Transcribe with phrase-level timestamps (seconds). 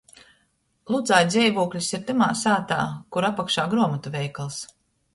[0.95, 2.81] Ludzā dzeivūklis ir tamā sātā,
[3.15, 4.63] kur apakšā gruomotu veikals.